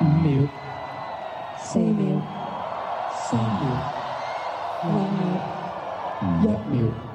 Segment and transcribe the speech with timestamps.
[0.00, 0.48] 五秒、
[1.56, 2.22] 四秒、
[3.08, 3.76] 三秒、
[4.80, 5.40] 两秒、
[6.20, 7.07] 一秒。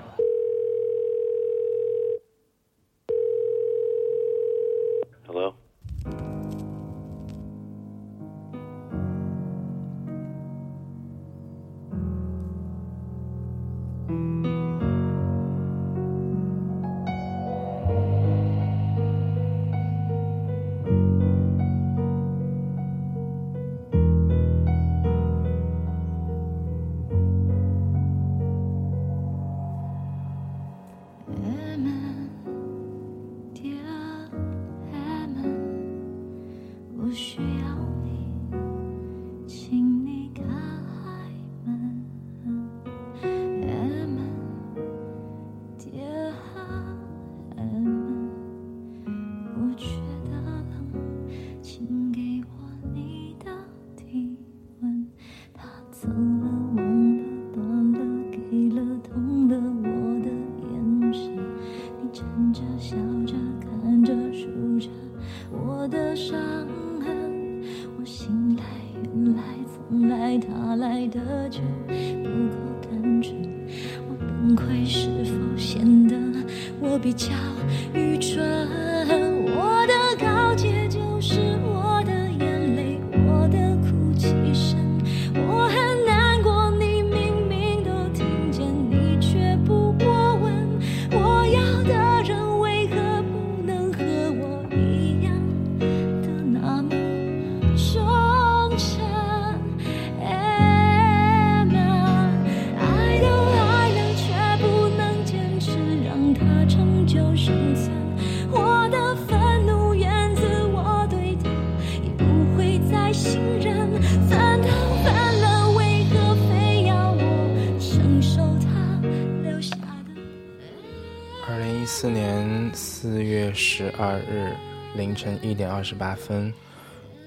[124.14, 124.56] 二日
[124.96, 126.54] 凌晨一点二十八分，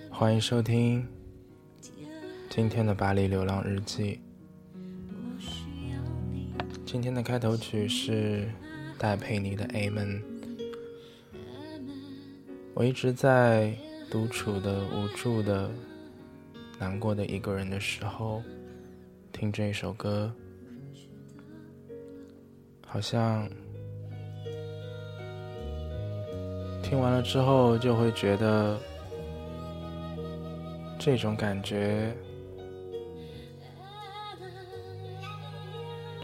[0.08, 1.04] 欢迎收听
[2.48, 4.20] 今天的巴黎流浪日记。
[6.84, 8.48] 今天的开头曲是
[8.96, 10.20] 戴佩妮的《Amen》。
[12.72, 13.74] 我一直在
[14.08, 15.68] 独处的、无助的、
[16.78, 18.44] 难过的一个人的时候，
[19.32, 20.32] 听这一首歌，
[22.86, 23.50] 好像
[26.88, 28.78] 听完了之后就会觉得
[30.96, 32.14] 这种感觉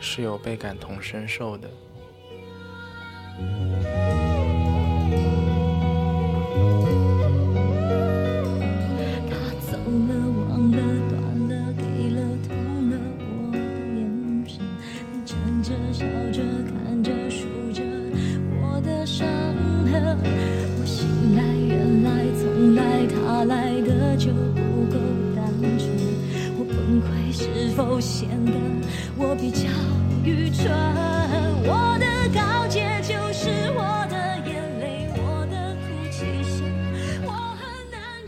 [0.00, 1.68] 是有被感同身受的。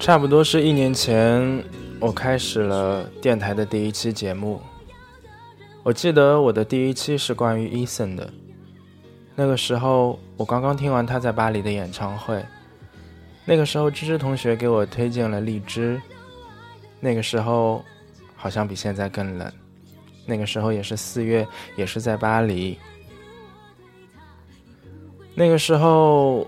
[0.04, 1.64] 差不多是一年前，
[1.98, 4.60] 我开始了电台的第一期节目。
[5.82, 8.30] 我记得我的第一期是关于 Eason 的，
[9.34, 12.44] 那个时候我刚刚听完他在巴黎的演唱会。
[13.46, 15.98] 那个时候，芝芝同学给我推荐了荔枝。
[17.00, 17.82] 那个时候，
[18.36, 19.50] 好像比现在更冷。
[20.26, 22.78] 那个时候也是四月，也是在巴黎。
[25.34, 26.46] 那个时候，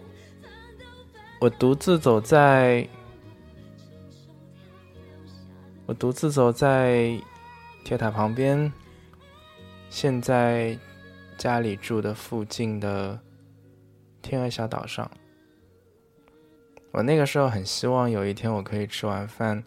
[1.41, 2.87] 我独自走在，
[5.87, 7.17] 我独自走在
[7.85, 8.73] 铁塔旁边，
[9.89, 10.77] 现在
[11.39, 13.17] 家里住的附近的
[14.21, 15.09] 天鹅小岛上。
[16.91, 19.63] 我那个时候很希望有一天我可以吃完饭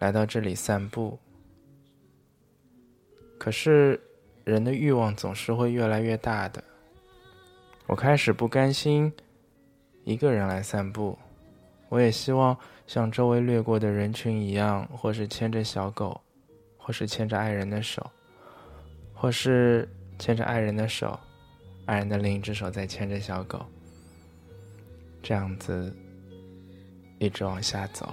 [0.00, 1.16] 来到这里散步，
[3.38, 4.00] 可是
[4.42, 6.64] 人的欲望总是会越来越大的。
[7.86, 9.12] 我开始不甘心
[10.02, 11.16] 一个人来散步，
[11.88, 12.58] 我也希望
[12.92, 16.20] 像周围掠过的人群一样，或是牵着小狗，
[16.76, 18.06] 或是牵着爱人的手，
[19.14, 21.18] 或是牵着爱人的手，
[21.86, 23.64] 爱人的另一只手在牵着小狗，
[25.22, 25.90] 这样子
[27.18, 28.12] 一直往下走。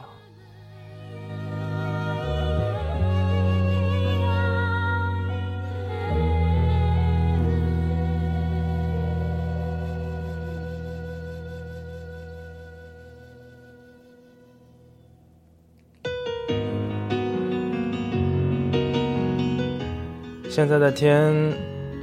[20.60, 21.34] 现在的天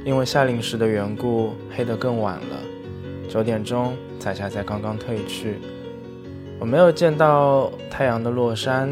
[0.03, 2.59] 因为夏令时的缘故，黑得更晚了。
[3.29, 5.59] 九点钟，彩霞才刚刚褪去。
[6.59, 8.89] 我没有见到太阳的落山，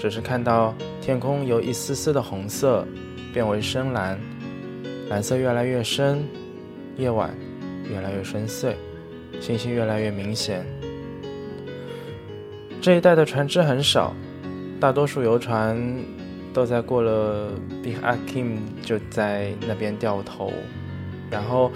[0.00, 2.82] 只是看到天空由一丝丝的红色
[3.30, 4.18] 变为深蓝，
[5.10, 6.26] 蓝色越来越深，
[6.96, 7.28] 夜晚
[7.90, 8.72] 越来越深邃，
[9.38, 10.64] 星星越来越明显。
[12.80, 14.16] 这一带的船只很少，
[14.80, 15.78] 大多数游船
[16.54, 17.50] 都在过了
[17.82, 20.52] Big Akim 就在那边掉头，
[21.30, 21.70] 然后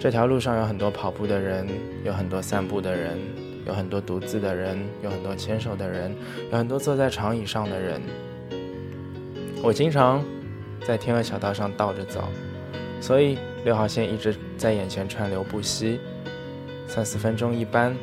[0.00, 1.68] 这条路上有很多跑步的人，
[2.02, 3.18] 有很多散步的人，
[3.66, 6.12] 有很多独自的人，有很多牵手的人，
[6.50, 8.00] 有很多坐在长椅上的人。
[9.62, 10.24] 我经常
[10.84, 12.24] 在天鹅小道上倒着走，
[13.00, 16.00] 所以六号线一直在眼前川流不息，
[16.88, 17.94] 三四分钟一班。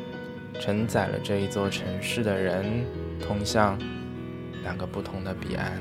[0.58, 2.84] 承载了这一座城市的人，
[3.18, 3.78] 通向
[4.62, 5.80] 两个不同的彼岸。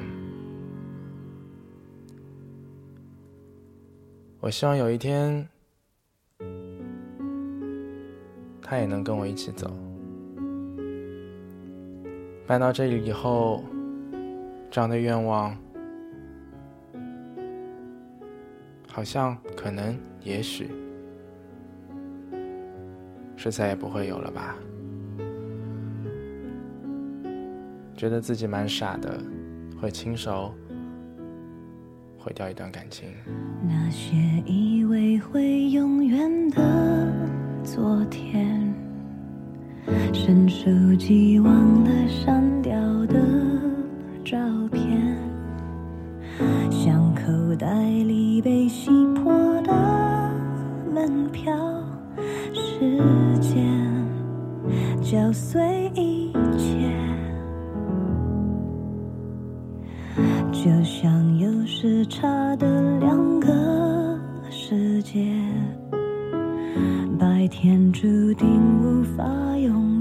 [4.42, 5.46] 我希望有一天，
[8.62, 9.70] 他也能跟我一起走。
[12.48, 13.62] 搬到这里以后，
[14.72, 15.54] 这样的愿望，
[18.88, 20.72] 好像可能，也许。
[23.36, 24.56] 是再也不会有了吧？
[27.94, 29.22] 觉得自己蛮傻的，
[29.82, 30.54] 会亲手
[32.20, 33.10] 毁掉一段感情。
[33.64, 34.14] 那些
[34.46, 37.12] 以为会永远的
[37.64, 38.74] 昨天，
[40.14, 42.78] 伸手机忘了删掉
[43.08, 43.20] 的
[44.26, 44.38] 照
[44.72, 45.18] 片，
[46.70, 50.32] 像口袋里被洗破的
[50.94, 51.54] 门票。
[52.54, 53.66] 时间
[55.02, 56.92] 搅碎一切，
[60.62, 62.28] 就像有时差
[62.58, 64.20] 的两个
[64.50, 65.26] 世界，
[67.18, 68.02] 白天注
[68.34, 68.46] 定
[68.84, 69.24] 无法
[69.58, 69.99] 拥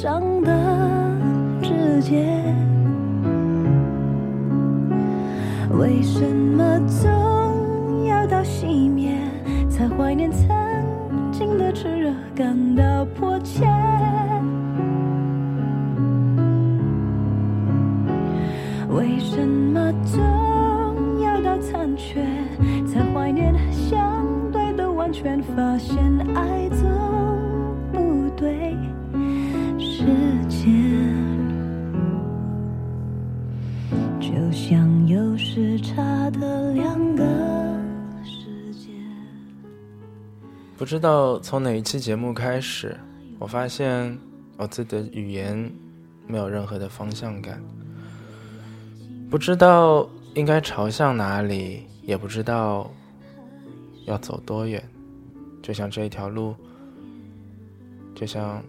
[0.00, 0.50] 伤的
[1.60, 2.24] 直接？
[5.78, 9.18] 为什么总要到熄灭，
[9.68, 10.48] 才怀念曾
[11.30, 12.82] 经的炽热，感到
[40.80, 42.98] 不知道从哪一期节目开始，
[43.38, 44.18] 我发现
[44.56, 45.70] 我自己的语言
[46.26, 47.62] 没有任何的方向感。
[49.28, 52.90] 不知道应该朝向哪里，也不知道
[54.06, 54.82] 要走多远，
[55.62, 56.56] 就像这一条路，
[58.14, 58.62] 就像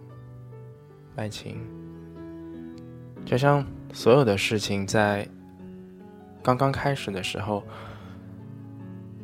[1.16, 1.56] 爱情，
[3.24, 5.26] 就像所有的事情，在
[6.44, 7.64] 刚刚开始的时候，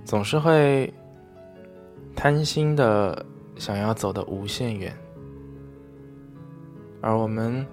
[0.05, 0.93] 总是会
[2.17, 3.23] 贪心的
[3.57, 4.91] 想要走的无限远，
[6.99, 7.63] 而我们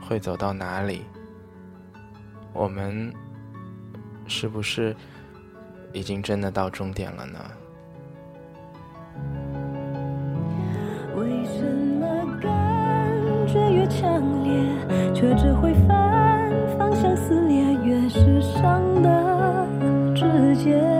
[0.00, 1.02] 会走到哪里？
[2.54, 3.12] 我们
[4.26, 4.96] 是不是
[5.92, 7.38] 已经真的到终点了呢？
[11.14, 11.62] 为什
[12.00, 12.06] 么
[12.40, 12.50] 感
[13.46, 19.68] 觉越强烈，却只会反方向撕裂，越是伤的
[20.14, 20.95] 直接？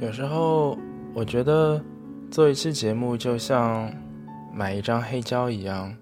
[0.00, 0.76] 有时候
[1.14, 1.82] 我觉得
[2.30, 3.92] 做一期节目就像
[4.52, 5.94] 买一张黑胶一样。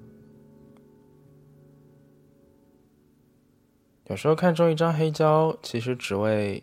[4.07, 6.63] 有时候看中一张黑胶，其实只为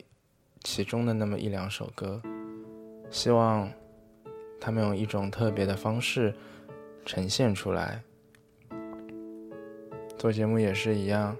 [0.63, 2.21] 其中的那么一两首歌，
[3.09, 3.71] 希望
[4.59, 6.33] 他们用一种特别的方式
[7.05, 8.03] 呈现出来。
[10.17, 11.35] 做节目也是一样，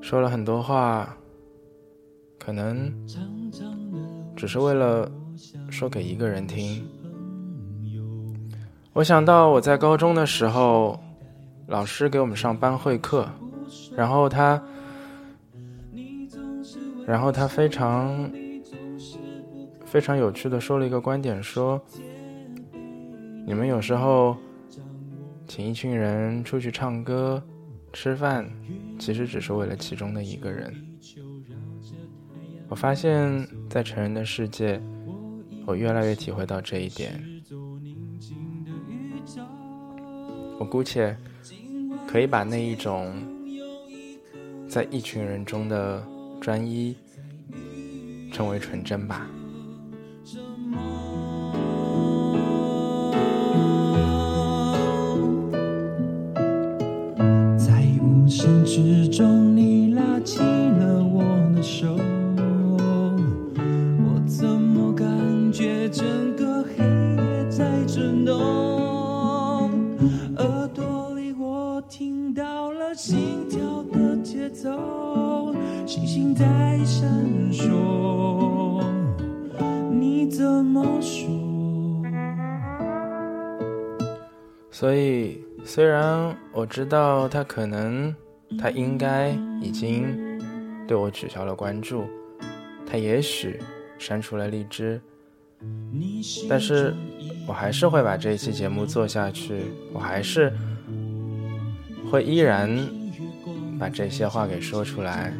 [0.00, 1.16] 说了很多话，
[2.38, 2.92] 可能
[4.40, 5.06] 只是为了
[5.68, 6.82] 说给一个人听。
[8.94, 10.98] 我想到我在高中的时候，
[11.66, 13.28] 老师给我们上班会课，
[13.94, 14.58] 然后他，
[17.06, 18.32] 然后他非常
[19.84, 21.78] 非常有趣的说了一个观点，说
[23.46, 24.34] 你们有时候
[25.46, 27.42] 请一群人出去唱歌。
[27.92, 28.50] 吃饭
[28.98, 30.74] 其实只是为了其中的一个人。
[32.70, 34.80] 我发现，在成人的世界，
[35.66, 37.20] 我越来越体会到这一点。
[40.56, 41.16] 我姑且
[42.06, 43.12] 可以把那一种
[44.68, 46.00] 在一群人中的
[46.40, 46.96] 专一
[48.32, 49.28] 称为纯真吧。
[57.58, 60.38] 在无形之中，你拉起
[74.62, 75.54] 走，
[75.86, 76.44] 星星在
[76.84, 77.08] 闪
[77.50, 78.82] 烁，
[79.90, 81.30] 你怎么说？
[84.70, 88.14] 所以，虽然我知道他可能。
[88.58, 89.28] 他应该
[89.62, 90.12] 已经
[90.84, 92.02] 对我取消了关注，
[92.84, 93.60] 他也许
[93.96, 95.00] 删除了荔枝，
[96.48, 96.92] 但是
[97.46, 100.52] 我还是会把这一期节目做下去，我还是
[102.10, 102.68] 会依然
[103.80, 105.32] 把这些话给说出来。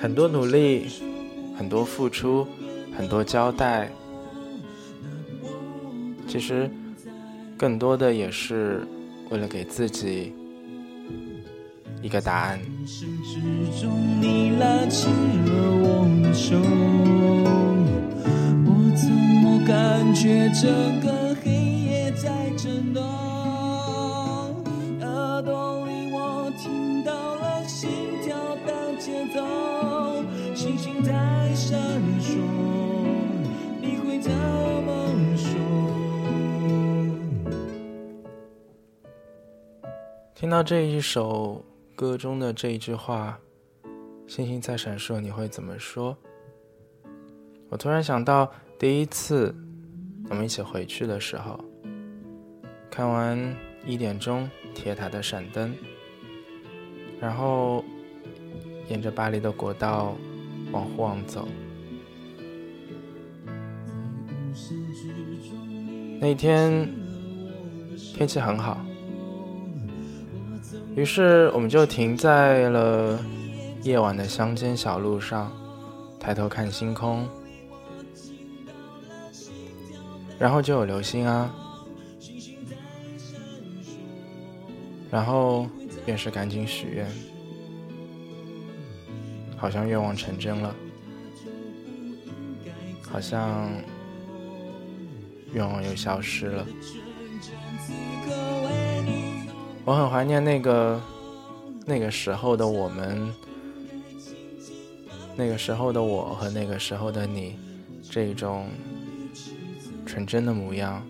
[0.00, 0.86] 很多努力，
[1.58, 2.46] 很多付出，
[2.96, 3.90] 很多交代，
[6.28, 6.70] 其实
[7.58, 8.86] 更多的也是。
[9.28, 10.32] 为了给自己
[12.00, 12.60] 一个答案。
[18.64, 20.68] 我怎么感觉这
[21.04, 21.25] 个
[40.38, 41.64] 听到这一首
[41.94, 43.40] 歌中的这一句话
[44.28, 46.14] ，“星星在闪烁”，你会怎么说？
[47.70, 49.54] 我突然想到第一次
[50.28, 51.58] 我们一起回去的时候，
[52.90, 55.74] 看完一点钟铁塔的闪灯，
[57.18, 57.82] 然后
[58.90, 60.14] 沿着巴黎的国道
[60.70, 61.48] 往呼旺走，
[66.20, 66.86] 那天
[68.14, 68.78] 天气很好。
[70.94, 73.18] 于是我们就停在了
[73.82, 75.52] 夜晚的乡间小路上，
[76.18, 77.28] 抬头看星空，
[80.38, 81.54] 然后就有流星啊，
[85.10, 85.68] 然后
[86.04, 87.06] 便是赶紧许愿，
[89.56, 90.74] 好像愿望成真了，
[93.02, 93.70] 好像
[95.52, 96.66] 愿望又消失了。
[99.86, 101.00] 我很怀念那个
[101.86, 103.32] 那个时候的我们，
[105.36, 107.56] 那个时候的我和那个时候的你，
[108.10, 108.68] 这种
[110.04, 111.06] 纯真的模样，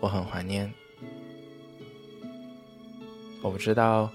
[0.00, 0.72] 我很怀念。
[3.42, 4.10] 我不知道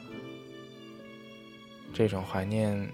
[1.94, 2.92] 这种怀念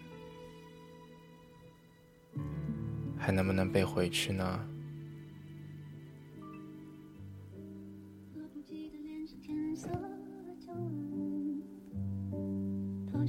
[3.17, 4.68] 还能不能被回去呢？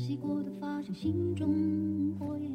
[0.01, 2.51] 洗过的发像心中火焰，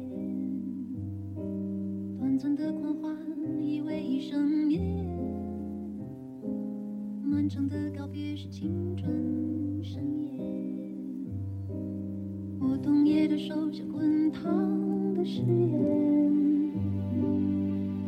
[2.18, 3.16] 短暂的狂欢
[3.62, 4.82] 以为一生眠，
[7.22, 10.40] 漫长的告别是青春盛宴。
[12.58, 16.72] 我冬夜的手像滚烫的誓言，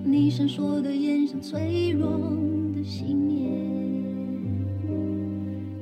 [0.04, 2.10] 你闪烁的眼像脆弱
[2.74, 3.52] 的信念，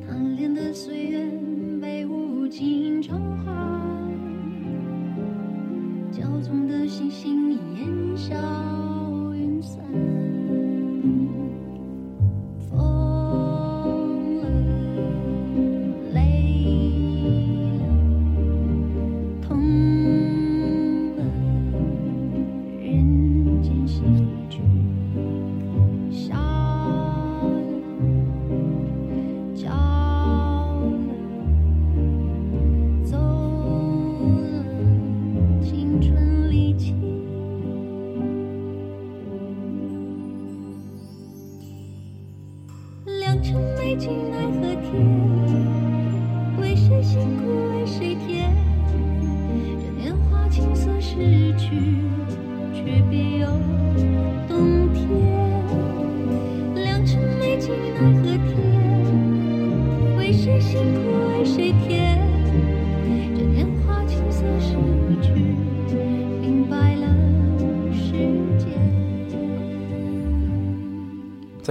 [0.07, 1.27] 贪恋的岁月
[3.03, 3.53] 窗花
[6.11, 8.35] 骄纵的星星已烟消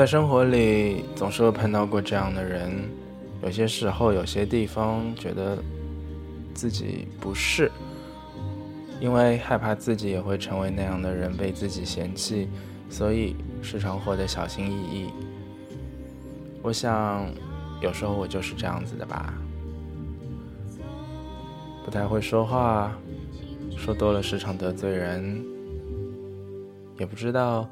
[0.06, 2.72] 在生活里，总是会碰到过这样的人，
[3.42, 5.58] 有些时候，有些地方觉得
[6.54, 7.72] 自己不是，
[9.02, 12.48] 因为害怕自己也会成为那样的人，被自己嫌弃，
[12.88, 15.10] 所以时常活得小心翼翼。
[16.62, 17.28] 我想，
[17.82, 19.34] 有时候我就是这样子的吧，
[21.84, 22.96] 不太会说话，
[23.76, 25.44] 说多了时常得罪人，
[27.00, 27.68] 也不知道。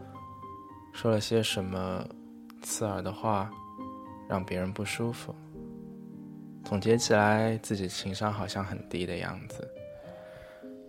[0.95, 2.05] 说了些什么
[2.63, 3.51] 刺耳的话，
[4.27, 5.35] 让别人不舒服。
[6.63, 9.69] 总结起来，自己情商好像很低的样子。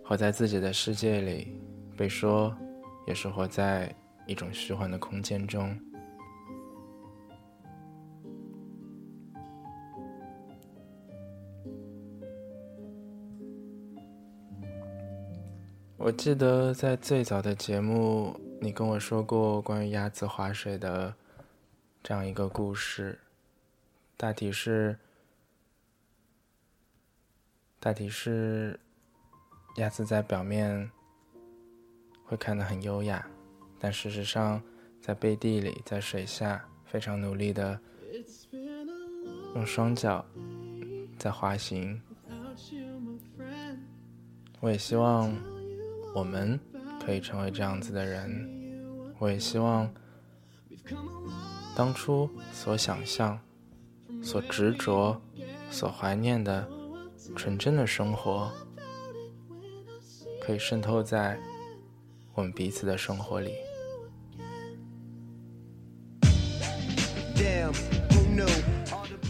[0.03, 1.61] 活在自己的世界里，
[1.97, 2.55] 被说
[3.05, 3.93] 也是活在
[4.25, 5.77] 一种虚幻的空间中。
[15.97, 21.11] 我记得在最早的节目，你跟我说过关于鸭子划水的
[22.07, 23.17] 这样一个故事，
[24.15, 24.95] 大体是，
[27.79, 28.79] 大体是，
[29.77, 30.91] 鸭子在表面
[32.23, 33.27] 会看得很优雅，
[33.79, 34.61] 但事实上
[35.01, 37.81] 在背地里，在水下非常努力的
[39.55, 40.23] 用双脚
[41.17, 41.99] 在滑行。
[44.59, 45.35] 我也希望。
[46.13, 46.57] 我们
[47.03, 49.91] 可以成为这样子的人，我也希望
[51.75, 53.37] 当初所想象、
[54.23, 55.21] 所执着、
[55.69, 56.65] 所怀念的
[57.35, 58.49] 纯真的生活，
[60.41, 61.37] 可以渗透在
[62.33, 63.51] 我们彼此的生活里。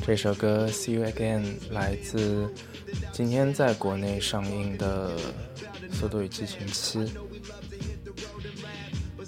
[0.06, 2.54] 这首歌《See You Again》来自
[3.12, 5.18] 今天在国内上映的。
[5.98, 7.00] 《速度与激情七》，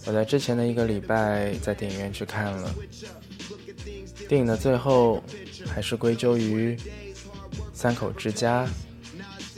[0.08, 2.74] 我在之前的一个礼拜在电影院去看了。
[4.30, 5.22] 电影的最后，
[5.68, 6.78] 还是归咎于
[7.74, 8.66] 三口之家，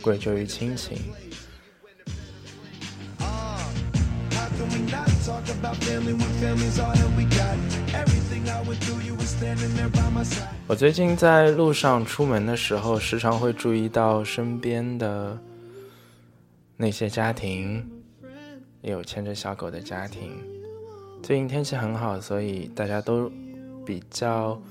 [0.02, 0.98] 归咎于亲情。
[10.68, 15.40] 我最近在路上出门的时候，时常会注意到身边的。
[16.82, 17.86] 那些家庭
[18.82, 20.38] 也有牵着小狗的家庭。
[21.22, 23.32] 最近天气很好，所以大家都
[23.86, 24.62] 比较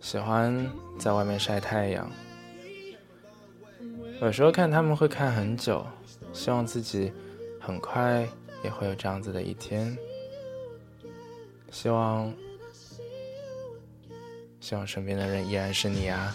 [0.00, 2.10] 喜欢在外面晒太阳。
[4.22, 5.84] 有时候看他们会看很久，
[6.32, 7.12] 希望自己
[7.60, 8.26] 很快
[8.62, 9.96] 也会有这样子的一天。
[11.70, 12.32] 希望，
[14.60, 16.34] 希望身边的人依然是你啊。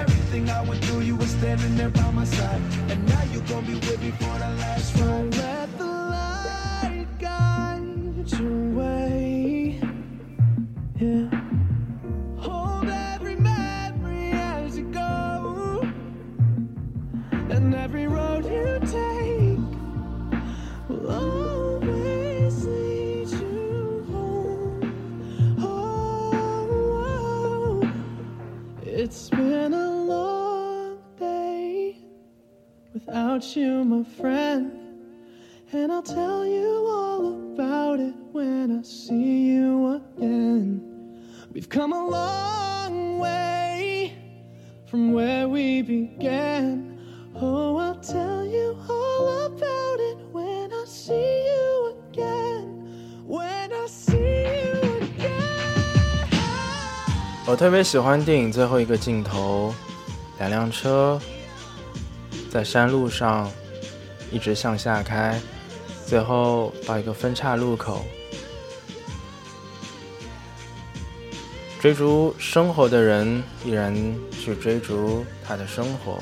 [0.00, 2.62] everything i went through you were standing there by my side.
[2.90, 5.99] And now you're gonna be with me for the last ride
[33.09, 34.71] about you, my friend.
[35.71, 40.81] And I'll tell you all about it when I see you again.
[41.53, 44.13] We've come a long way
[44.85, 46.97] from where we began.
[47.35, 53.23] Oh, I'll tell you all about it when I see you again.
[53.25, 56.39] When I see you again.
[57.47, 59.73] 我特别喜欢电影最后一个镜头，
[60.39, 61.19] 两辆车
[62.50, 63.48] 在山路上
[64.32, 65.40] 一直向下开，
[66.04, 68.04] 最后到一个分岔路口。
[71.80, 73.94] 追逐生活的人依然
[74.32, 76.18] 去追逐他的生活，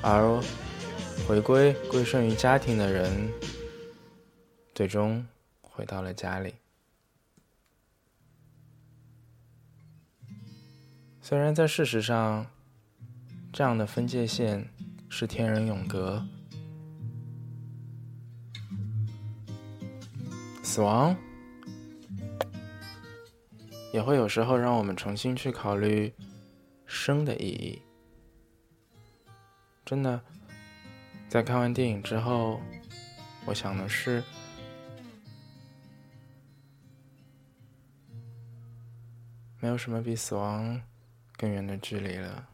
[0.00, 0.40] 而
[1.28, 3.30] 回归归顺于家庭的人，
[4.74, 5.24] 最终
[5.60, 6.54] 回到了家里。
[11.20, 12.46] 虽然在事实上，
[13.52, 14.68] 这样的分界线
[15.12, 16.24] 是天人永隔，
[20.62, 21.14] 死亡
[23.92, 26.14] 也会有时候让我们重新去考虑
[26.86, 27.82] 生的意义。
[29.84, 30.22] 真的，
[31.28, 32.60] 在看完电影之后，
[33.44, 34.22] 我想的是，
[39.58, 40.80] 没有什么比死亡
[41.36, 42.49] 更远的距离了。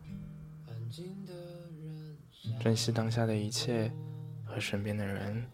[2.58, 3.90] 珍惜当下的一切
[4.44, 5.44] 和身边的人，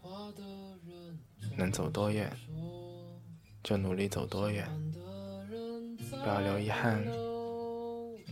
[1.55, 2.31] 能走多远
[3.61, 4.67] 就努力走多远，
[6.09, 7.03] 不要留遗憾。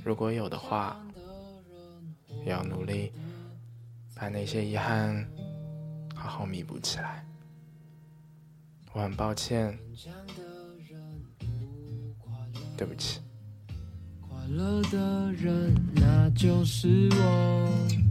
[0.03, 0.99] 如果有的话，
[2.43, 3.11] 也要努力
[4.15, 5.29] 把那些遗憾
[6.15, 7.23] 好好弥补起来。
[8.93, 9.77] 我很抱歉，
[12.75, 13.21] 对不起。
[14.21, 18.10] 快乐的人，那就是我。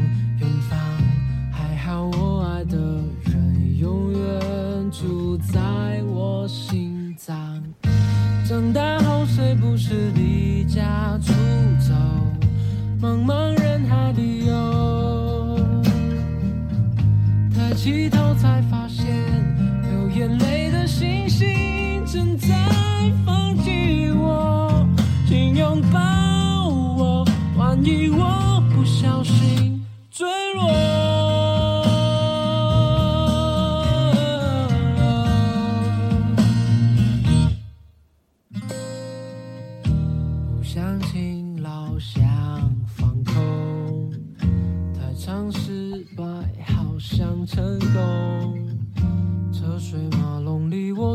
[9.81, 10.30] 是你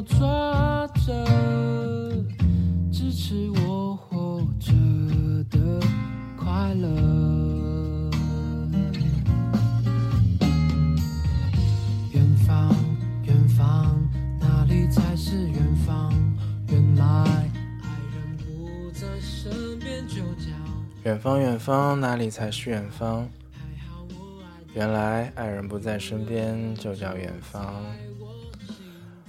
[0.06, 1.24] 抓着
[2.92, 4.72] 支持我活着
[5.50, 5.80] 的
[6.38, 6.88] 快乐。
[12.12, 12.74] 远方，
[13.24, 14.00] 远方，
[14.40, 16.12] 哪里才是远方？
[16.68, 17.04] 原来
[17.82, 20.50] 爱人不在身边，就叫。
[21.04, 23.28] 远方，远方，哪里才是远方？
[24.74, 27.82] 原来爱人不在身边，就叫远方。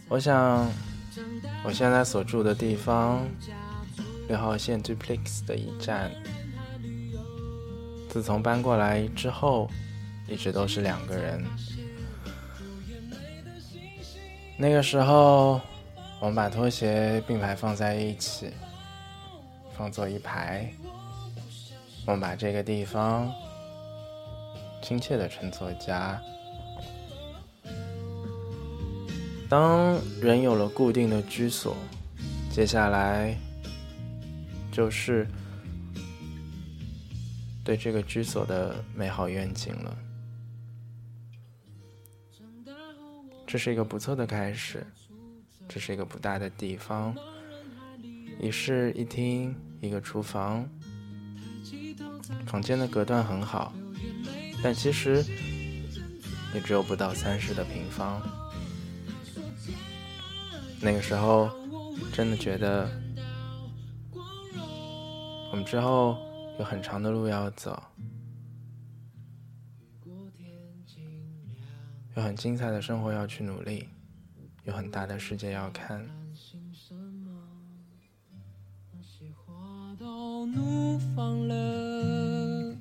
[0.10, 0.66] 我想，
[1.64, 3.28] 我现在所住的地方，
[4.30, 6.10] 六号线 Duplex 的一站，
[8.10, 9.70] 自从搬过来之后，
[10.26, 11.44] 一直都是两个人。
[14.58, 15.60] 那个时候，
[16.22, 18.50] 我们把拖鞋并排放在一起，
[19.78, 20.72] 放作一排。
[22.06, 23.30] 我们把这个地方
[24.82, 26.18] 亲切的称作家。
[29.50, 31.76] 当人有了固定的居所，
[32.52, 33.38] 接下来
[34.72, 35.26] 就是
[37.64, 39.98] 对这个居所的美好愿景了。
[43.46, 44.86] 这是一个不错的开始，
[45.70, 47.16] 这是一个不大的地方，
[48.42, 50.68] 一室一厅，一个厨房。
[52.46, 53.74] 房间的隔断很好，
[54.62, 55.24] 但其实
[56.54, 58.22] 也只有不到三十的平方。
[60.80, 61.50] 那个时候
[62.14, 62.90] 真的觉得，
[65.52, 66.18] 我们之后
[66.60, 67.82] 有很长的路要走，
[72.16, 73.90] 有很精彩的生活要去努力，
[74.64, 76.08] 有很大的世界要看。
[80.00, 82.76] 都怒放了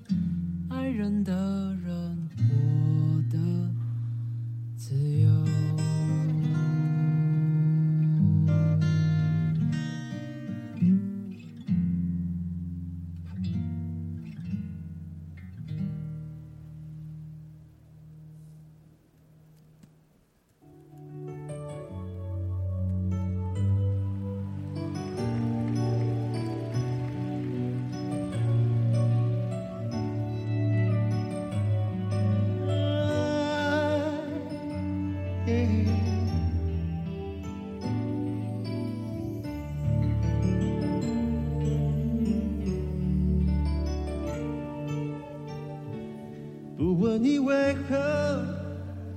[0.68, 1.65] 爱人的。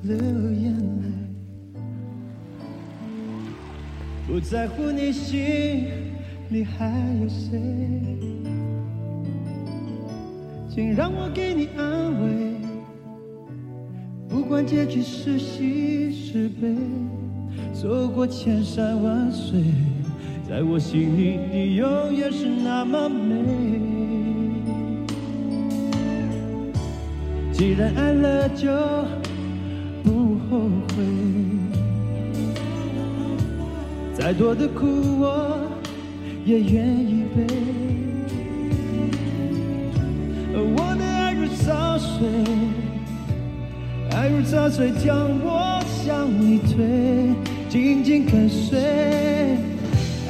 [0.10, 1.08] 流眼泪？
[4.26, 5.86] 不在乎你心
[6.50, 6.88] 里还
[7.22, 7.62] 有谁？
[10.68, 12.56] 请让我给你安慰，
[14.28, 16.76] 不管结局是喜是悲，
[17.72, 19.62] 走过千山万水，
[20.50, 23.80] 在我心里你永远是那么美。
[27.52, 28.70] 既然爱了就
[34.30, 34.86] 再多的苦
[35.20, 35.58] 我
[36.46, 37.48] 也愿意背。
[40.54, 42.28] 我的爱如潮水，
[44.12, 47.34] 爱如潮水将我向你推，
[47.70, 48.78] 紧紧跟随。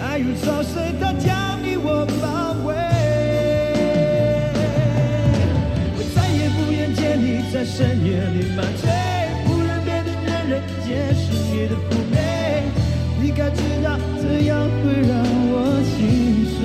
[0.01, 2.73] 爱如潮水，它将你我包围。
[5.97, 8.89] 我再也不愿见你在深夜里满醉，
[9.45, 12.08] 不愿别的男人解释你的妩。
[13.39, 15.15] 该知道，这样会让
[15.47, 16.59] 我心碎。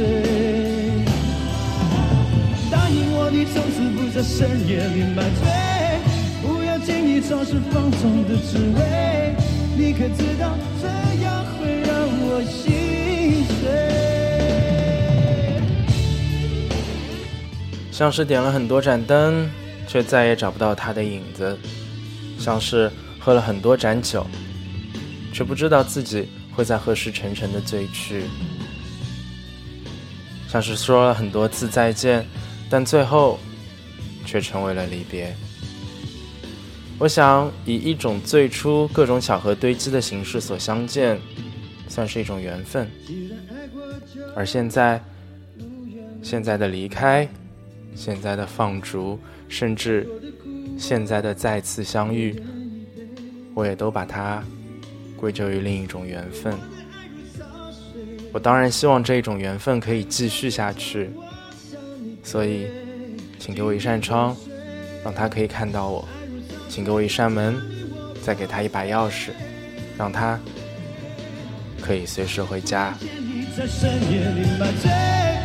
[2.68, 5.46] 答应我，你从此不在深夜里满醉，
[6.42, 9.36] 不要轻易尝试放纵的滋味。
[9.76, 10.88] 你可知道，这
[11.22, 11.94] 样会让
[12.26, 13.62] 我心碎。
[17.92, 19.48] 像是点了很多盏灯，
[19.86, 21.56] 却再也找不到他的影子；
[22.36, 24.26] 像是喝了很多盏酒，
[25.32, 28.22] 却不知道自己会在何时沉沉的醉去；
[30.48, 32.24] 像是说了很多次再见，
[32.70, 33.38] 但最后
[34.24, 35.34] 却成为了离别。
[36.98, 41.20] 我想，以一种最初各种巧合堆积的形式所相见，
[41.88, 42.88] 算是一种缘分。
[44.36, 45.02] 而现在，
[46.22, 47.28] 现在的离开。
[47.96, 49.16] 现在的放逐，
[49.48, 50.04] 甚至
[50.76, 52.34] 现在的再次相遇，
[53.54, 54.42] 我也都把它
[55.24, 56.52] 归咎于另一种缘分。
[58.30, 61.08] 我当然希望这一种缘分可以继续下去，
[62.22, 62.66] 所以，
[63.38, 64.36] 请给我一扇窗，
[65.02, 66.04] 让他可以看到我；
[66.68, 67.56] 请给我一扇门，
[68.22, 69.30] 再给他一把钥匙，
[69.96, 70.38] 让他
[71.80, 72.92] 可以随时回家。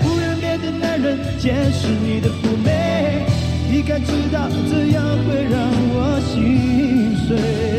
[0.02, 3.24] 不愿别的男人解释你的妩媚。
[3.72, 7.79] 你该知道，这样会让我心碎。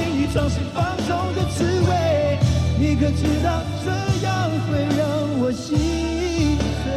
[0.00, 2.38] 轻易尝试放纵的滋味。
[2.78, 3.90] 你可知道这
[4.24, 5.06] 样会让
[5.38, 5.76] 我心
[6.82, 6.90] 碎？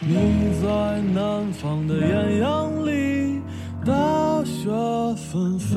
[0.00, 0.08] 你
[0.62, 0.66] 在
[1.12, 3.42] 南方的艳阳里，
[3.84, 4.70] 大雪
[5.30, 5.76] 纷飞；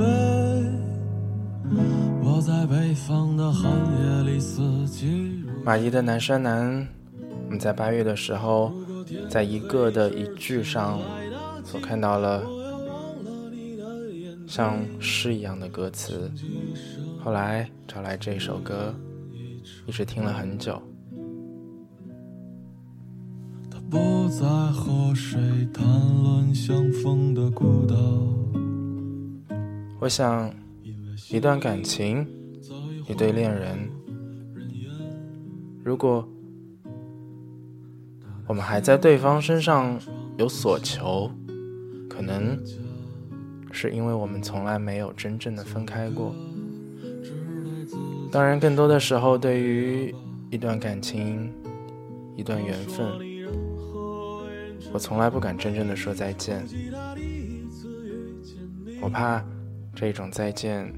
[2.24, 6.95] 我在北方的寒夜里，四季如马伊的南山南，我
[7.56, 8.74] 们在八月的时候，
[9.30, 11.00] 在一个的一句上
[11.64, 12.44] 所看到了
[14.46, 16.30] 像诗一样的歌词，
[17.24, 18.94] 后来找来这首歌，
[19.86, 20.82] 一直听了很久。
[23.72, 25.40] 他不再和谁
[25.74, 25.86] 谈
[26.22, 27.96] 论相逢的孤岛。
[30.02, 30.54] 我想，
[31.32, 32.28] 一段感情，
[33.08, 33.90] 一对恋人，
[35.86, 36.28] 如果
[38.48, 40.00] 我们还在对方身上
[40.38, 41.32] 有所求，
[42.10, 42.58] 可能
[43.72, 46.34] 是因为我们从来没有真正的分开过。
[48.32, 50.14] 当然，更多的时候，对于
[50.50, 51.52] 一段感情、
[52.36, 53.06] 一段缘分，
[54.94, 56.64] 我从来不敢真正的说再见。
[59.02, 59.44] 我怕
[59.94, 60.94] 这种再见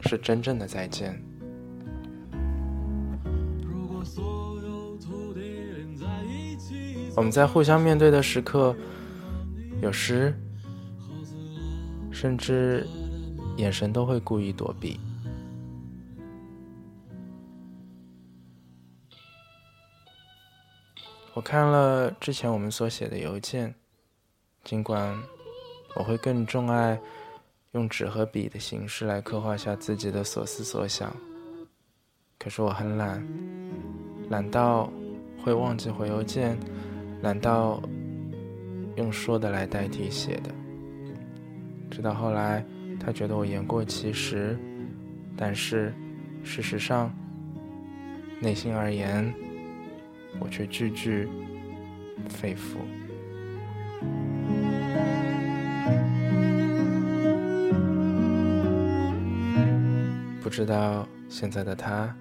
[0.00, 1.22] 是真正的再见。
[7.18, 8.74] 我们在互相面对的时刻，
[9.82, 10.32] 有时
[12.12, 12.86] 甚至
[13.56, 15.00] 眼神都会故意躲避。
[21.34, 23.74] 我看了之前我们所写的邮件，
[24.62, 25.12] 尽管
[25.96, 27.00] 我会更钟爱
[27.72, 31.12] 用纸和笔的形式来刻画下自己的所思所想。
[32.38, 33.26] 可是我很懒，
[34.30, 34.88] 懒到
[35.42, 36.56] 会忘记回邮件，
[37.22, 37.82] 懒到
[38.96, 40.54] 用说的来代替写的。
[41.90, 42.64] 直到后来，
[43.00, 44.56] 他觉得我言过其实，
[45.36, 45.92] 但是
[46.42, 47.12] 事实上，
[48.40, 49.32] 内心而言，
[50.38, 51.28] 我却句句
[52.28, 52.78] 肺腑。
[60.40, 62.14] 不知道现在的他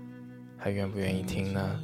[0.58, 1.80] 还愿不愿意听呢？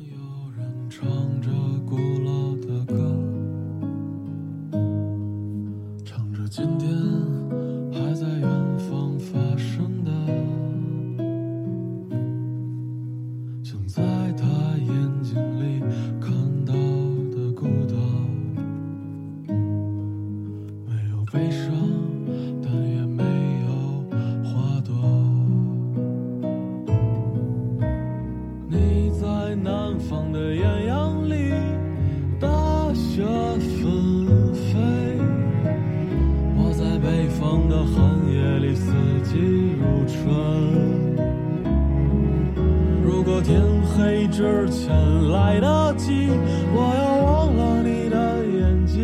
[43.25, 43.61] 如果天
[43.95, 44.93] 黑之前
[45.29, 46.29] 来得及，
[46.75, 49.01] 我要忘了你的眼睛，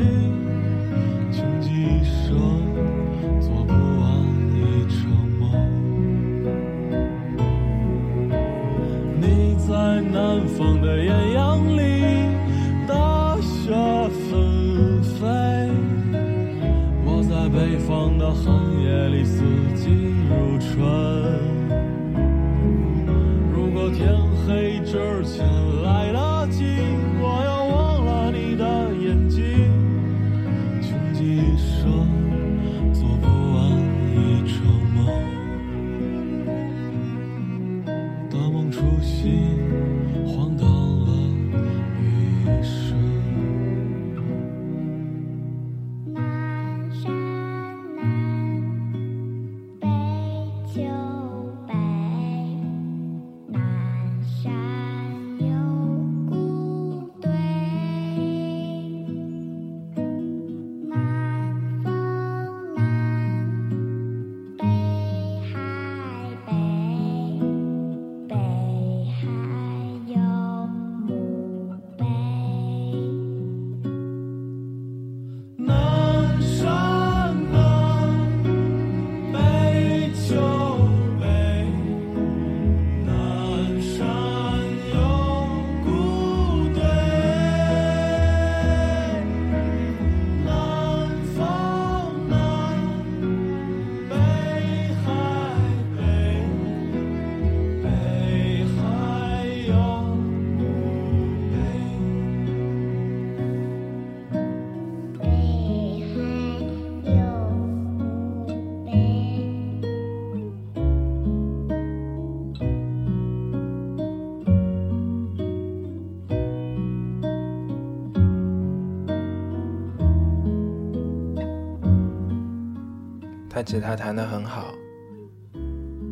[123.63, 124.73] 吉他弹得很好，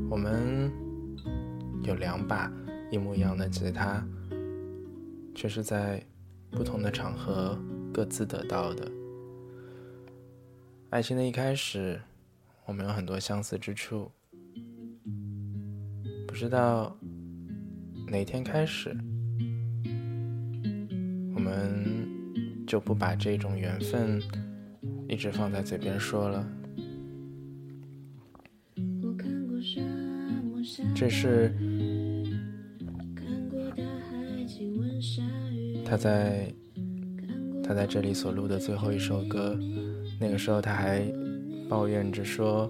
[0.10, 0.72] 我们
[1.84, 2.52] 有两把
[2.92, 4.06] 一模一样的吉他，
[5.34, 6.04] 却是在
[6.52, 7.58] 不同的场合
[7.94, 8.92] 各自得到的。
[10.90, 12.02] 爱情的一开始，
[12.66, 14.12] 我们有很多相似之处，
[16.28, 16.98] 不知道
[18.08, 18.96] 哪天开始，
[21.34, 24.22] 我们就不把这种缘分
[25.08, 26.46] 一直放在嘴边说了。
[31.00, 31.54] 这是，
[35.86, 36.52] 他在
[37.64, 39.56] 他在这里所录的最后一首歌。
[40.20, 41.08] 那个时候他还
[41.70, 42.68] 抱怨着说，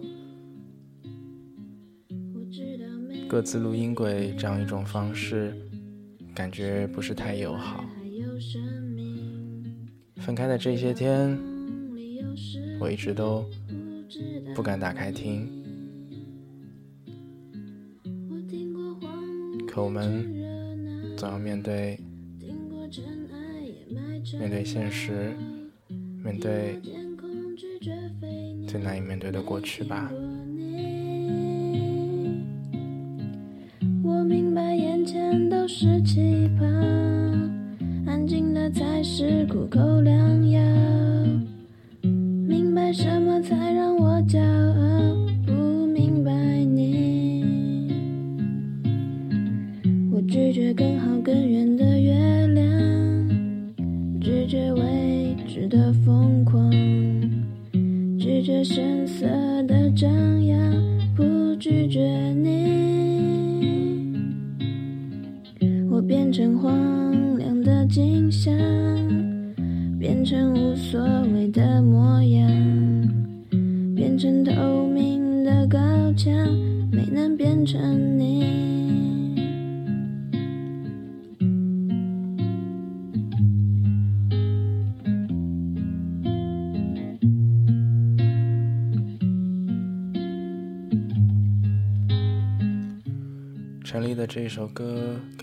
[3.30, 5.56] 各自录音轨这样一种方式，
[6.36, 7.86] 感觉不是太友好。
[10.18, 11.40] 分开的这些天，
[12.78, 13.46] 我一直都
[14.54, 15.57] 不敢打开听，
[19.78, 20.26] 可我们，
[21.16, 22.00] 总要面对
[24.40, 25.36] 面对现实，
[26.24, 26.82] 面对
[28.68, 30.12] 最难以面对的过去吧。
[34.04, 36.66] 我明白眼前都是气泡，
[38.08, 39.80] 安静的才是苦口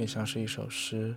[0.06, 1.16] 像是一首诗，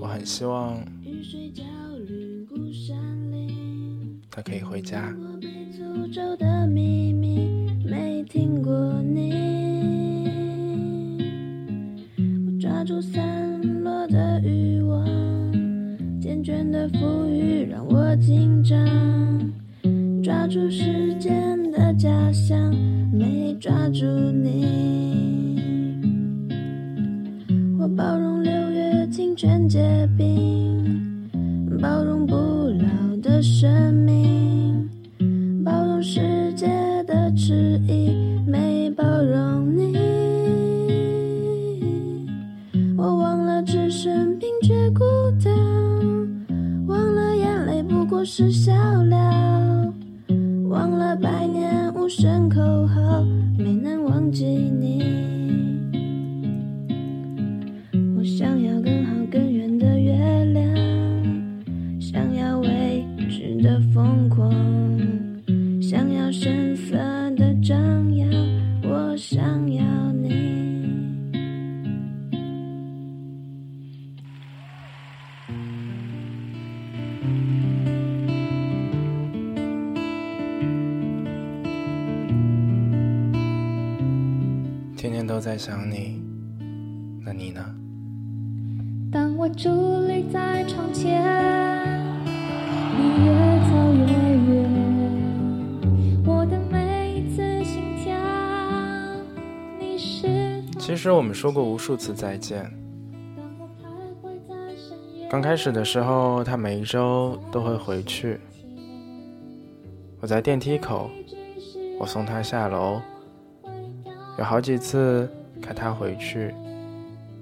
[0.00, 1.62] 我很希望雨水浇
[2.06, 2.96] 绿孤山
[4.44, 5.14] 可以回家。
[5.20, 7.48] 我被诅咒的秘密
[7.84, 9.32] 没听过你，
[12.46, 15.06] 我抓住散落的欲望，
[16.20, 18.78] 缱绻的馥郁让我紧张，
[20.22, 22.74] 抓住时间的假象，
[23.12, 24.91] 没抓住你。
[29.72, 30.41] 结冰，
[101.02, 102.72] 实我们说过无数次再见。
[105.28, 108.38] 刚开始的时候，他每一周都会回去。
[110.20, 111.10] 我在电梯口，
[111.98, 113.00] 我送他下楼，
[114.38, 115.28] 有好几次
[115.60, 116.54] 开他回去，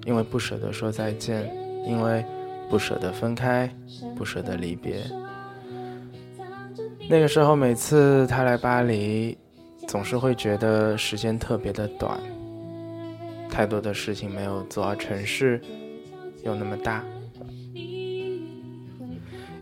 [0.07, 1.55] 因为不舍得说再见，
[1.87, 2.25] 因为
[2.71, 3.71] 不舍得分开，
[4.17, 5.03] 不舍得离别。
[7.11, 9.37] 那个时候，每次他来巴黎，
[9.87, 12.19] 总是会觉得时间特别的短，
[13.51, 15.61] 太多的事情没有做，而城市
[16.45, 17.05] 又那么大。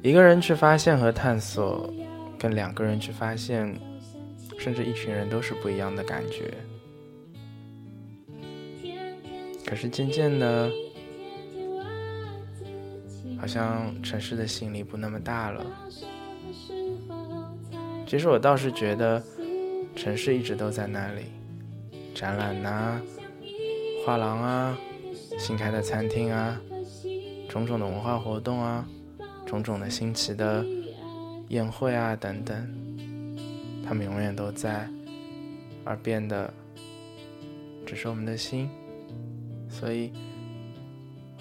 [0.03, 1.93] 一个人去发现和探索，
[2.39, 3.77] 跟两个人去发现，
[4.59, 6.55] 甚至一群人都是不一样的感觉。
[9.67, 10.71] 可是渐渐的，
[13.41, 15.67] 好像城市的吸引力不那么大了。
[18.07, 19.23] 其实我倒是觉得，
[19.95, 21.25] 城市一直都在那里，
[22.15, 23.01] 展览呐、
[24.05, 24.79] 画廊啊、
[25.39, 26.59] 新开的餐厅啊、
[27.49, 28.89] 种种的文化活动啊、
[29.45, 30.65] 种种的新奇的
[31.49, 32.57] 宴会啊等等，
[33.87, 34.89] 他们永远都在，
[35.85, 36.53] 而变的
[37.85, 38.69] 只是我们的心。
[39.69, 40.11] 所以，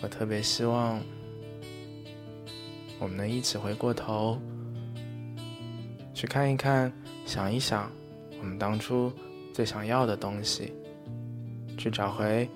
[0.02, 1.00] 我特别希望
[3.00, 4.38] 我们能一起回过头，
[6.14, 6.92] 去看一看，
[7.26, 7.90] 想一想
[8.40, 9.12] 我们当初
[9.54, 10.74] 最想要的东西，
[11.78, 12.50] 去找回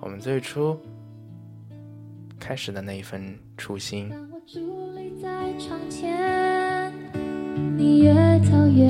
[0.00, 0.76] 我们最初
[2.40, 4.08] 开始的那一份初心。
[4.08, 4.58] 当我伫
[4.94, 6.92] 立在窗前，
[7.76, 8.88] 你越走越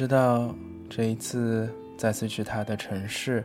[0.00, 0.54] 知道
[0.88, 3.44] 这一次再次去他的城市，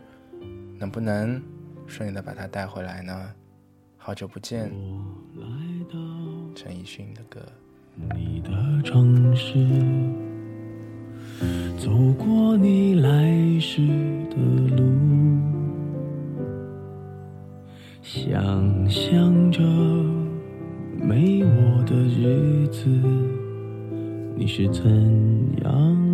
[0.78, 1.38] 能不能
[1.86, 3.28] 顺利的把他带回来呢？
[3.98, 4.72] 好久不见，
[6.54, 7.38] 陈奕迅的歌。
[8.14, 8.50] 你的
[8.82, 9.52] 城市，
[11.76, 13.82] 走过你来时
[14.30, 14.36] 的
[14.76, 14.82] 路，
[18.02, 19.62] 想象着
[20.98, 22.88] 没我的日子，
[24.34, 24.82] 你是怎
[25.62, 26.05] 样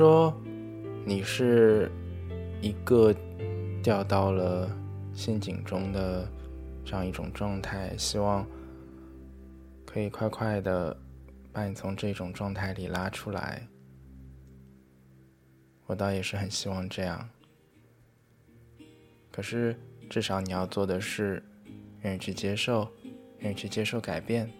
[0.00, 0.34] 说，
[1.04, 1.92] 你是
[2.62, 3.14] 一个
[3.82, 4.66] 掉到了
[5.12, 6.26] 陷阱中的
[6.86, 8.46] 这样一种状态，希望
[9.84, 10.96] 可以快快的
[11.52, 13.68] 把你从这种状态里拉出来。
[15.84, 17.28] 我倒也是很希望这样，
[19.30, 19.78] 可是
[20.08, 21.44] 至少你要做的是，
[22.04, 22.88] 愿意去接受，
[23.40, 24.50] 愿意去接受改变，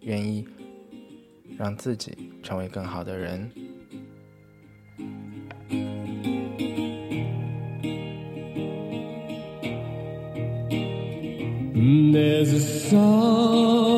[0.00, 0.48] 愿意
[1.58, 3.52] 让自己成为更好的人。
[11.80, 12.60] There's a
[12.90, 13.97] song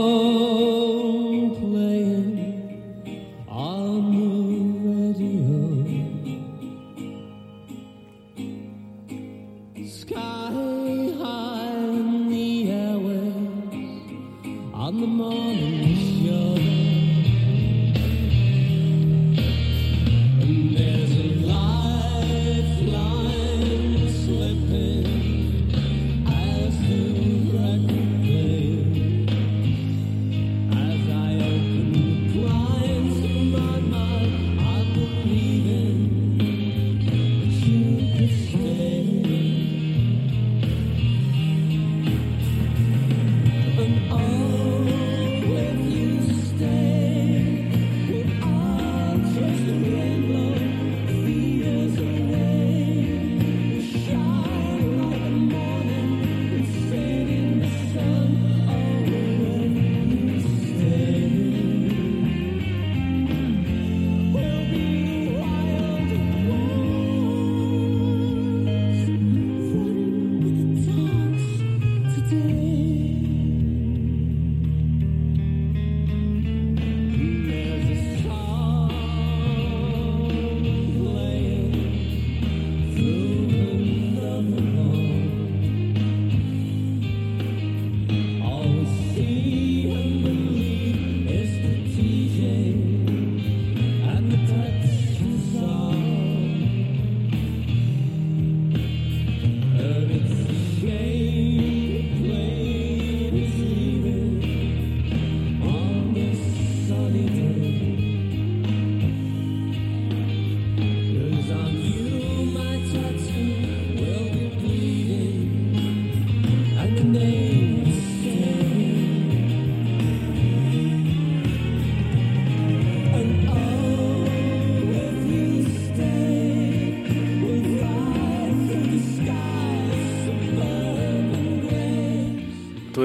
[72.32, 72.89] again.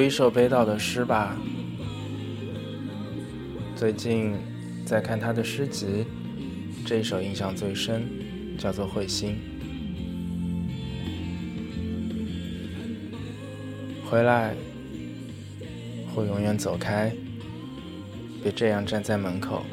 [0.05, 1.35] 一首北岛的诗吧。
[3.75, 4.35] 最近
[4.85, 6.05] 在看他的诗集，
[6.85, 8.03] 这一首印象最深，
[8.55, 9.35] 叫做《彗星》。
[14.07, 14.53] 回来，
[16.13, 17.11] 会永远走开。
[18.43, 19.65] 别这样站在门口，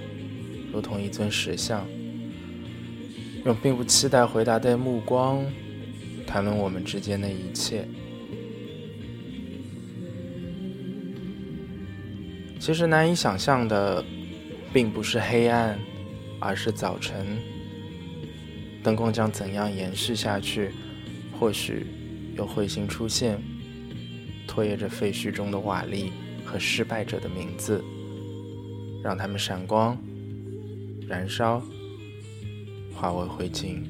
[0.73, 1.87] 如同一尊石像，
[3.45, 5.45] 用并不期待回答的目光
[6.27, 7.87] 谈论我们之间的一切。
[12.63, 14.05] 其实难以想象的，
[14.73, 15.77] 并不是黑暗，
[16.39, 17.37] 而是早晨。
[18.85, 20.71] 灯光将怎样延续下去？
[21.41, 21.85] 或许
[22.37, 23.43] 有彗星出现，
[24.47, 26.13] 拖曳着废墟中的瓦砾
[26.45, 27.83] 和失败者的名字。
[29.03, 29.99] 让他们闪光、
[31.09, 31.61] 燃烧、
[32.95, 33.83] 化为灰烬。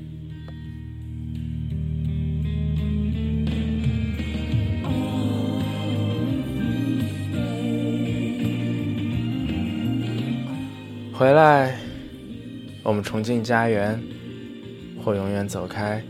[11.15, 11.79] 回来，
[12.83, 14.03] 我们重进家园，
[15.05, 16.03] 或永远走开，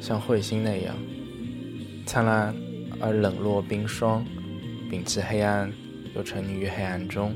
[0.00, 0.94] 像彗星那样
[2.04, 2.54] 灿烂
[3.00, 4.26] 而冷落冰霜，
[4.90, 5.72] 摒弃黑暗，
[6.14, 7.34] 又沉溺于黑暗中。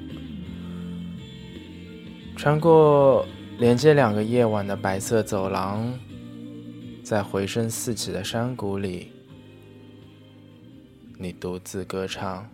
[2.36, 3.24] 穿过
[3.56, 5.96] 连接两个夜晚的白色走廊，
[7.04, 9.12] 在回声四起的山谷里，
[11.18, 12.50] 你独自歌唱。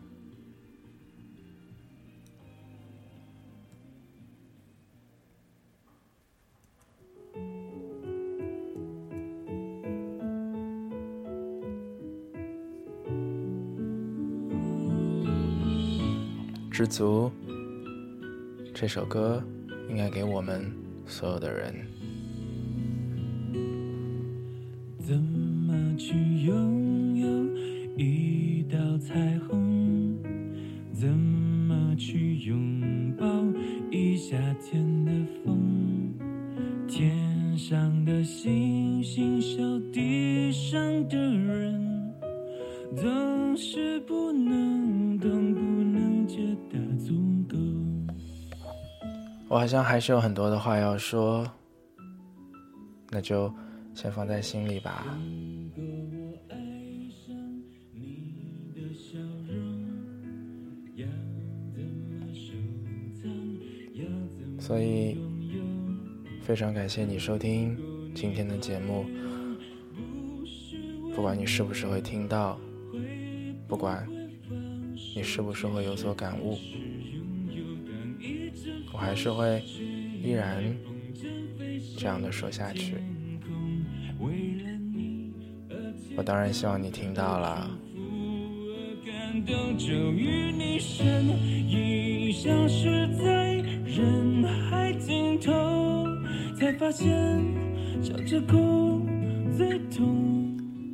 [16.78, 17.28] 知足，
[18.72, 19.42] 这首歌。
[19.88, 20.70] 应该给我们
[21.08, 21.74] 所有的人。
[49.48, 51.50] 我好像还是有很多的话要说，
[53.10, 53.52] 那就
[53.94, 55.06] 先放在心里吧。
[64.60, 65.16] 所以，
[66.42, 67.74] 非常感谢你收听
[68.14, 69.06] 今天的节目。
[71.14, 72.60] 不管你是不是会听到，
[73.66, 74.06] 不管
[75.16, 76.58] 你是不是会有所感悟。
[78.98, 79.62] 我还是会
[80.24, 80.76] 依然
[81.96, 82.96] 这样的说下去。
[86.16, 87.70] 我当然希望你听到了。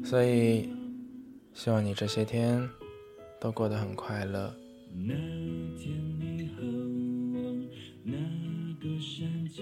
[0.04, 0.68] 所以，
[1.54, 2.68] 希望你这些天
[3.40, 4.54] 都过得很快乐。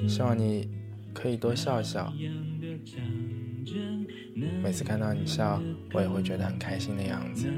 [0.09, 0.69] 希望你
[1.15, 2.13] 可以多笑笑，
[4.63, 7.49] 每次看到你笑，我也会觉得很开心的样子。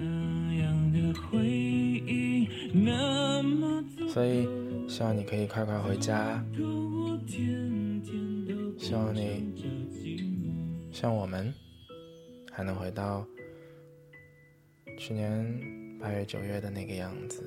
[4.08, 4.46] 所以，
[4.88, 6.44] 希望你可以快快回家。
[8.78, 9.52] 希望你
[10.92, 11.52] 像我们，
[12.52, 13.26] 还能回到
[14.98, 15.44] 去年
[16.00, 17.42] 八月九月的那个样子。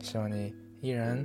[0.00, 1.24] 希望你依然。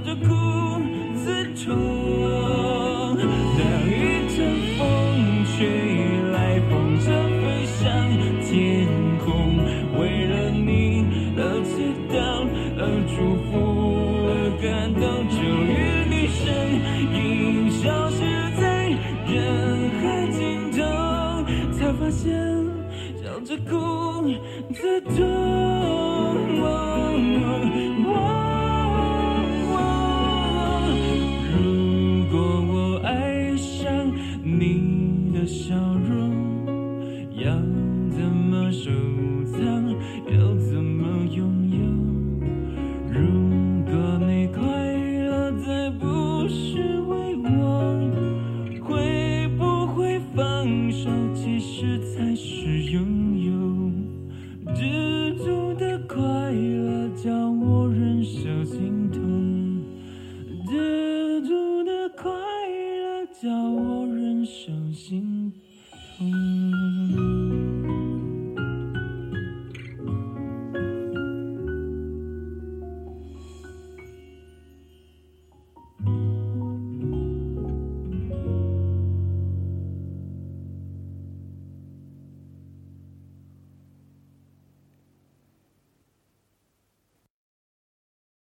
[0.00, 0.80] 笑着哭
[1.14, 1.44] 自